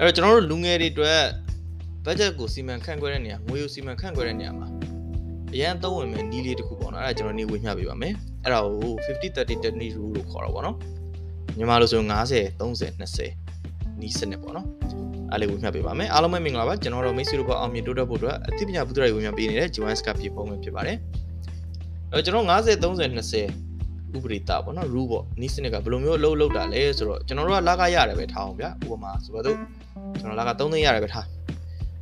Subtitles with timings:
[0.00, 1.20] အဲ့တော့ကျွန်တော်တို့လူငယ်တွေအတွက်
[2.04, 4.68] budget ကိုစီမံခန့်ခွဲတဲ့နေရာငွေကိုစီမံခန့်ခွဲတဲ့နေရာမှာ
[5.54, 8.14] အရန်သုံးဝင်မဲ့နီးလေးတစ်ခုပေါ့နော်အဲ့ဒါကျွန်တော်နေဝေမျှပေးပါမယ်
[8.44, 10.76] အဲ့ဒါကို50 30 technique rule လို့ခေါ်တာပေါ့နော်
[11.56, 12.00] မြန်မာလိုဆို
[12.32, 14.66] 50 30 20နီးစနစ်ပေါ့နော်
[15.32, 20.96] အားလေးဝေမျှပေးပါမယ်အားလုံးပဲမင်္ဂလာပါကျွန်တော်တို့မိတ်ဆွေတို့ပေါ့အောင်မြင်တိုးတက်ဖို့အတွက်အသိပညာပူးတွဲဝေမျှပေးနေတဲ့ Joanne Scap ပြေဖုံးပဲဖြစ်ပါတယ်
[22.12, 23.67] အဲ့တော့ကျွန်တော်50 30 20
[24.15, 29.57] ဥပဒေတာပေါ့နော် rule ပေါ့နီးစနစ်ကဘယ်လိုမျိုးအလုပ်လုပ်တာလဲဆိုတော့ကျွန်တော်တို့ကလာကရတယ်ပဲထားအောင်ဗျာဥပမာဆိုတော့
[30.19, 31.25] ကျွန်တော်လာက3သိန်းရတယ်ပဲထား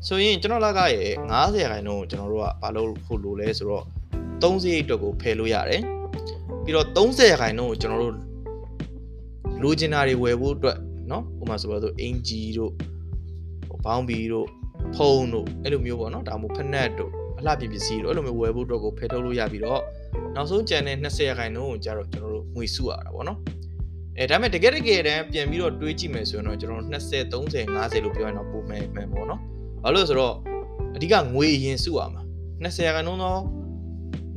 [0.07, 3.84] ဆိုရင်ကျွန်တော်လာကရဲ့90ရာခိုင်နှုန်းကိုကျွန်တော်တို့ကဘာလို့ဖို့လို့လဲဆိုတော့
[4.41, 5.81] 30အတွက်ကိုဖယ်လို့ရတယ်
[6.63, 8.16] ပြီးတော့30ရာခိုင်နှုန်းကိုကျွန်တော်တို့
[9.63, 10.77] လိုချင်တာတွေဝယ်ဖို့အတွက်
[11.09, 12.71] เนาะဥပမာဆိုတော့အင်ဂျီတို့
[13.85, 14.48] ဘောင်းဘီတို့
[14.95, 19.81] ဖုန်းတို့အဲ့လိုမျိုးပေါ့เนาะဒါမှမဟုတ်ဖက်နက်တို့ အလှပြင်ပစ္စည်းတို့အဲ့လိုမျိုးဝယ်ဖို့အတွက်ကိုဖယ်ထုတ်လို့ရပြီးတော့
[20.35, 23.38] နောက်ဆုံးကျန်တဲ့20ရာခိုင်နှုန်းကိုကျတော့ကျွန်တော်တို့ငွေစုရတာပေါ့เนาะ
[24.17, 29.39] အဲဒါပေမဲ့တကယ်တကယ်တမ်းပြန်ပြီးတော့တွေးကြည့်မယ်ဆိုရင်တော့ကျွန်တော်20 30 50လို့ပြောရင်တော့ပုံမှန်မှန်ပေါ့เนาะ
[29.83, 30.36] ဘာလို့လဲဆိုတော့
[30.95, 32.23] အဓိကငွေအရင်စုရမှာ
[32.64, 33.36] 20ရာခိုင်နှုန်းသော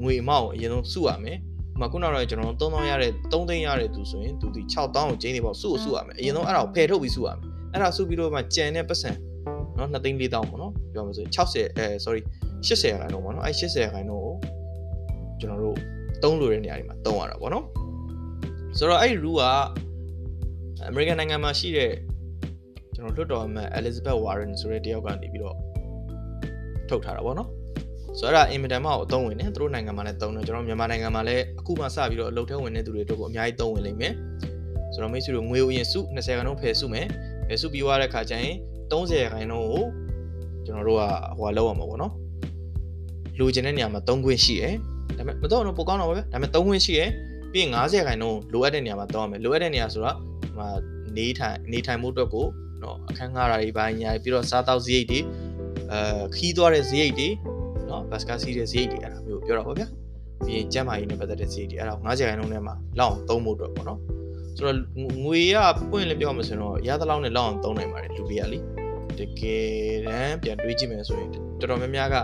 [0.03, 9.11] ငွေအမောက်ကိုအရင်ဆုံးစုရမယ်ဥပမာခုနကတော့ကျွန်တော်3000ရတဲ့3သိန်းရတဲ့သူဆိုရင်သူဒီ6000ကိုကျင်းနေပေါ့စုစုရမယ်အရင်ဆုံးအဲ့ဒါကိုဖယ်ထုတ်ပြီးစုရမယ်အဲ့ဒါစုပြီးတော့မှကြံတဲ့ပတ်စံ
[9.77, 12.23] เนาะ2သိန်း4000ပေါ့เนาะပြောမှာဆို60အဲ sorry
[12.68, 14.36] 80ရာခိုင်နှုန်းပေါ့နော်အဲ့80ရာခိုင်နှုန်းကို
[15.40, 15.76] ကျွန်တော်တို့
[16.24, 17.66] သုံးလို့တဲ့နေရာတွေမှာသုံးရတာပေါ့နော်
[18.78, 19.44] ဆိုတော့အဲ့ဒီ rule က
[20.88, 21.92] အမေရိကန်နိုင်ငံမှာရှိတဲ့
[22.94, 25.56] ကျွန်တော်လွှတ်တော်အမတ် Elizabeth Warren ဆိုတဲ့တယောက်ကနေပြီးတော့
[26.90, 27.50] ထုတ်ထားတာပေါ့နော်
[28.20, 34.14] ဆိုတော့အဲ့ဒါအင်မတန်မအောင်အသုံးဝင်နေသူတို့နိုင်ငံမှာလည်းသုံးတယ်ကျွန်တော်မြန်မာနိုင်ငံမှာလည်းအခုမှစပြီးတော့အလုပ်ထဲဝင်နေသူတွေတို့ကိုအများကြီးသုံးဝင်လိမ့်မယ်
[34.94, 37.08] ဆိုတော့မိတ်ဆွေတို့ငွေဥယျာဉ်စု20ခန်းလုံးဖယ်စုမယ်
[37.48, 38.56] ဖယ်စုပြီးွားတဲ့ခါကျရင်
[38.92, 39.86] 30ခန်းလုံးကို
[40.66, 41.04] ကျွန်တော်တို့က
[41.38, 42.14] ဟိုကလောက်ရမှာပေါ့နော်
[43.40, 44.76] လိုချင်တဲ့နေရာမှာ3ခွင့်ရှိတယ်
[45.18, 47.10] ဒါပေမဲ့မတော့တော့ပိုကောင်းတော့ပါပဲဒါပေမဲ့3ခွင့်ရှိတယ်
[47.52, 50.16] ပြီးရင်90ခိုင်နှုန်းလိုအပ်တဲ့နေရာမှာတောင်းရမယ်လိုအပ်တဲ့နေရာဆိုတော့
[50.58, 50.72] ဟို
[51.18, 52.46] နေထိုင်နေထိုင်မှုအတွက်ကို
[52.84, 55.20] နော်အခန်းငှားတာတွေဘာညာပြီးတော့စားတောက်စရိတ်တွေ
[55.92, 57.30] အဲခီးသွားတဲ့စရိတ်တွေ
[57.90, 59.88] နော်ဘတ်စကားစီးတဲ့စရိတ်တွေအဲ့ဒါမျိုးပြောတော့ပါဗျာ
[60.46, 64.00] ပြီးရင်ကျန်းမာရေးနဲ့ပတ်သက်တဲ့စရိတ်တွေအဲ့ဒါ90ခိုင်နှုန်းထဲမှာလောက်အောင်သုံးဖို့အတွက်ပေါ့နော်
[64.58, 64.78] ဆိုတော့
[65.24, 65.56] ငွေရ
[65.92, 68.60] ပွင့်လည်းပြောမှဆိုတော့ရသလောက်နဲ့လောက်အောင်သုံးနိုင်ပါတယ်လူတွေကလေ
[69.20, 72.16] တကယ်တမ်းပြန်တွေးကြည့်မယ်ဆိုရင်တော်တော်များများက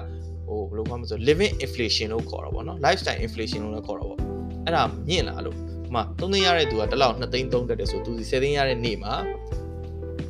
[0.47, 4.19] ဟိုဘယ်လိုခေါ်မလဲဆို living inflation လို့ခေါ်တာပေါ့နော် lifestyle inflation လို့လည်းခေါ်တာပေါ့
[4.65, 5.55] အဲ့ဒါမြင့်လာလို့
[5.87, 9.13] ဥမာ3သိန်းရတဲ့သူကတစ်လောက်2သိန်း3တက်တယ်ဆိုသူစီ7သိန်းရတဲ့နေ့မှာ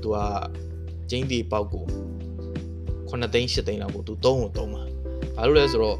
[0.01, 0.17] သူက
[1.09, 1.85] ကျင်းဒီပေါက်ကို
[3.09, 4.83] 9သိန်း8သိန်းလောက်ကိုသူ3ကို3မှာ
[5.35, 5.97] ဘာလို့လဲဆိုတော့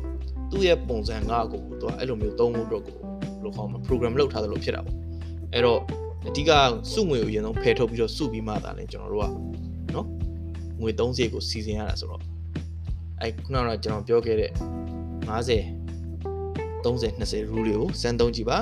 [0.52, 4.96] သူ့ရဲ့ပုံစံငါကိုသူကအဲ့လိုမျိုး3ဖို့အတွက်ကိုဘယ်လိုခေါ်မလဲ program လုပ်ထားသလိုဖြစ်တာပေါ့
[5.54, 5.80] အဲ့တော့
[6.28, 6.52] အဓိက
[6.94, 9.28] စုငွေကိုအရင်ဆုံးဖယ်ထုတ်ပြီးတော့စုပြီးမှသာလဲကျွန်တော်တို့က
[9.96, 10.08] နော်
[10.82, 12.22] ငွေ30ကိုစီစဉ်ရတာဆိုတော့
[13.21, 14.51] အဲ့ခုနကကျွန်တော်ပြောခဲ့တဲ့
[15.29, 15.81] 50
[16.85, 18.59] 30 20 rule တွေကိုစမ်းသုံးကြည့်ပါ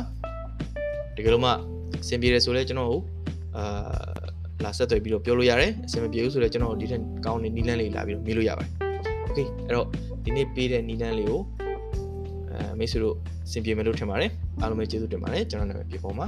[1.16, 1.54] တကယ်လို့မှအ
[2.08, 3.00] ဆင်ပြေတယ်ဆိုလဲကျွန်တော်ကို
[3.56, 3.64] အာ
[4.64, 8.70] လာဆက်သွယ်ပြီးတော့ပြောလို့ရတယ်အဆင်မပြေဘူးဆိုလဲကျွန်တော်ဒီထက်ကောင်းတဲ့နီလန်းလေးလာပြီးတော့မေးလို့ရပါတယ်
[9.24, 9.86] โอเคအဲ့တော့
[10.24, 11.40] ဒီနေ့ပေးတဲ့နီလန်းလေးကို
[12.50, 13.14] အဲမိတ်ဆွေတို့
[13.46, 14.30] အဆင်ပြေမယ်လို့ထင်ပါတယ်
[14.60, 16.26] အားလုံးပဲကျေးဇူးတင်ပါတယ်ကျွန်တော်နာမည်ပြေပေါ်ပါ